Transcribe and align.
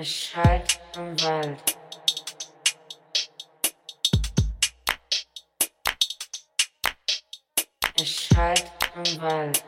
Es 0.00 0.08
schallt 0.08 0.78
im 0.94 1.20
Wald. 1.22 1.58
Es 7.96 8.08
schallt 8.08 8.70
im 8.94 9.20
Wald. 9.20 9.64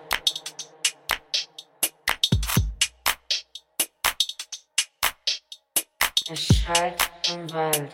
Es 6.30 6.46
schallt 6.46 7.10
im 7.32 7.52
Wald. 7.52 7.92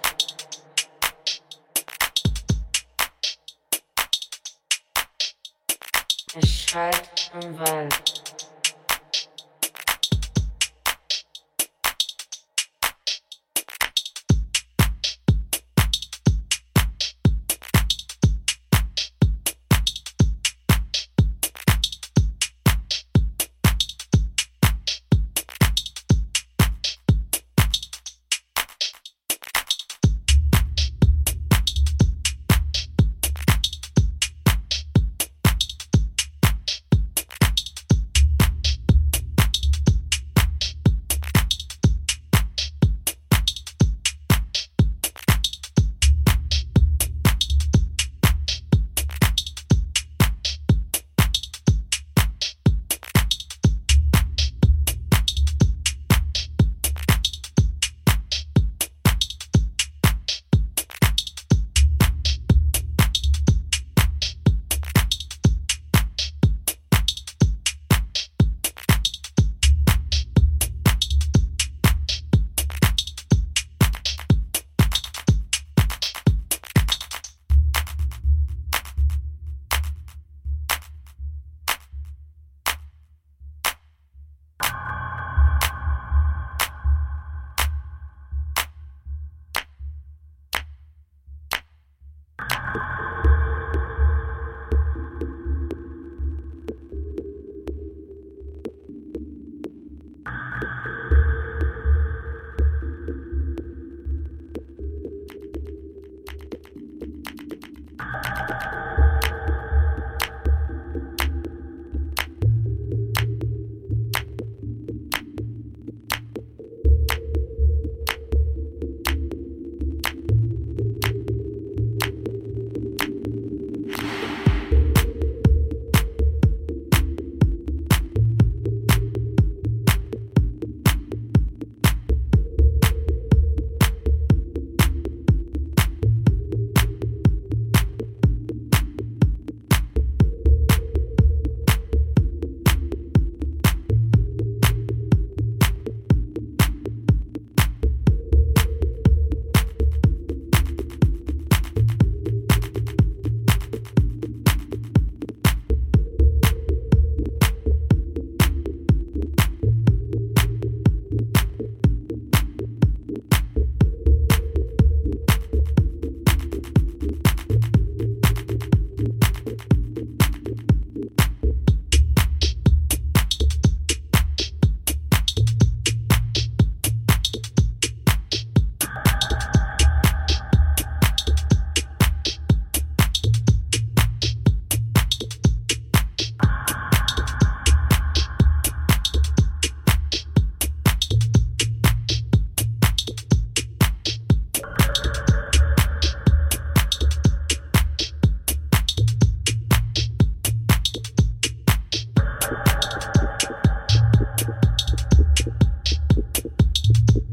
Es 6.34 6.50
schallt 6.50 7.30
im 7.40 7.58
Wald. 7.58 8.15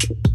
you. 0.09 0.33